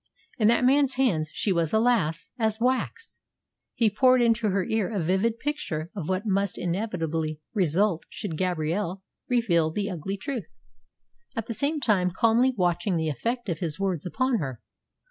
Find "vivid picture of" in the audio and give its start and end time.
4.99-6.09